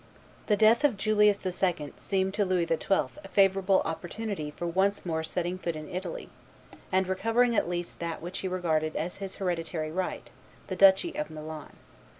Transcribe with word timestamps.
The 0.47 0.57
death 0.57 0.83
of 0.83 0.97
Julius 0.97 1.37
II. 1.45 1.93
seemed 1.95 2.33
to 2.33 2.43
Louis 2.43 2.65
XII. 2.65 2.75
a 3.23 3.27
favorable 3.31 3.83
opportunity 3.85 4.49
for 4.49 4.65
once 4.65 5.05
more 5.05 5.21
setting 5.21 5.59
foot 5.59 5.75
in 5.75 5.87
Italy, 5.87 6.27
and 6.91 7.05
recovering 7.07 7.55
at 7.55 7.69
least 7.69 7.99
that 7.99 8.19
which 8.19 8.39
he 8.39 8.47
regarded 8.47 8.95
as 8.95 9.17
his 9.17 9.35
hereditary 9.35 9.91
right, 9.91 10.31
the 10.65 10.75
duchy 10.75 11.13
of 11.13 11.29
Milan. 11.29 11.75